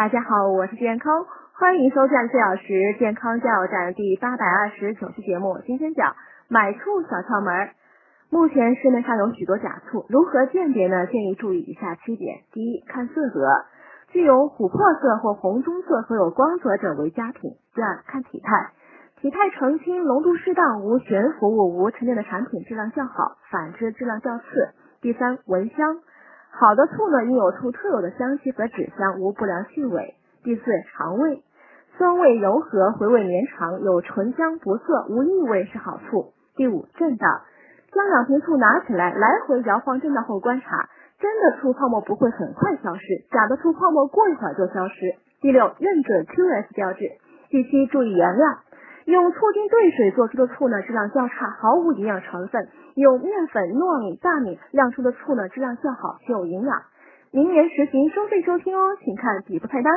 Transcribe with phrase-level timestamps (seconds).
[0.00, 5.60] 大家好，我是健康，欢迎收看四小时健康加油站第八百二十九期节目。
[5.66, 6.16] 今天讲
[6.48, 7.68] 买醋小窍门。
[8.30, 11.06] 目前市面上有许多假醋，如何鉴别呢？
[11.06, 13.66] 建议注意以下七点：第一，看色泽，
[14.08, 17.50] 具有琥珀色或红棕色和有光泽者为佳品。
[17.74, 18.70] 第二，看体态，
[19.20, 24.44] 体态澄清、浓度适当、无悬浮物、无沉淀的产品质量较好，反之质量较次。
[25.02, 25.98] 第三，闻香。
[26.60, 30.16] 好的醋呢，应有醋特有的香气和脂香，无不良气味。
[30.44, 31.42] 第四，肠胃，
[31.96, 36.34] 酸味柔和，回味绵长，有醇香不涩，无异味是好醋。
[36.56, 37.40] 第五，震荡，
[37.94, 45.14] 将两瓶醋拿起来，来回摇晃震荡后观察，真的醋泡沫不会很快消失，假的醋泡沫过一会儿就消失。
[45.40, 47.08] 第六，认准 QS 标志。
[47.48, 48.46] 第七，注意原料。
[49.06, 52.62] 用醋精兑水做出的醋呢，质量较差，毫无营养成分；
[52.94, 56.82] 用面粉、糯米、大米酿出的醋呢，质量较好，具有营养。
[57.32, 59.92] 明年实行收费收听哦，请看底部菜单。